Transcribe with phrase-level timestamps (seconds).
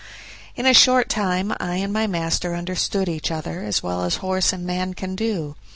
[0.55, 4.51] In a short time I and my master understood each other as well as horse
[4.51, 5.55] and man can do.